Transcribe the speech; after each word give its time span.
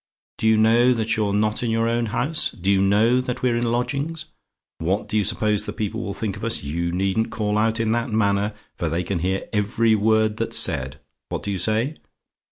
Do 0.39 0.47
you 0.47 0.57
know 0.57 0.93
that 0.95 1.15
you're 1.15 1.31
not 1.31 1.61
in 1.61 1.69
your 1.69 1.87
own 1.87 2.07
house 2.07 2.49
do 2.49 2.71
you 2.71 2.81
know 2.81 3.21
that 3.21 3.43
we're 3.43 3.55
in 3.55 3.71
lodgings? 3.71 4.25
What 4.79 5.07
do 5.07 5.15
you 5.15 5.23
suppose 5.23 5.65
the 5.65 5.73
people 5.73 6.01
will 6.01 6.15
think 6.15 6.35
of 6.35 6.43
us? 6.43 6.63
You 6.63 6.91
needn't 6.91 7.29
call 7.29 7.55
out 7.55 7.79
in 7.79 7.91
that 7.91 8.09
manner, 8.09 8.53
for 8.75 8.89
they 8.89 9.03
can 9.03 9.19
hear 9.19 9.47
every 9.53 9.93
word 9.93 10.37
that's 10.37 10.57
said. 10.57 10.99
What 11.29 11.43
do 11.43 11.51
you 11.51 11.59
say? 11.59 11.97